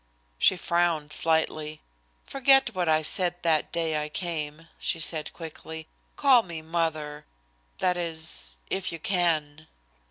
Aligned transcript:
She 0.39 0.57
frowned 0.57 1.13
slightly. 1.13 1.79
"Forget 2.25 2.73
what 2.73 2.89
I 2.89 3.03
said 3.03 3.35
that 3.43 3.71
day 3.71 4.03
I 4.03 4.09
came," 4.09 4.67
she 4.79 4.99
said 4.99 5.31
quickly. 5.31 5.87
"Call 6.15 6.41
me 6.41 6.63
Mother, 6.63 7.23
that 7.77 7.97
is, 7.97 8.55
if 8.71 8.91
you 8.91 8.97
can." 8.97 9.67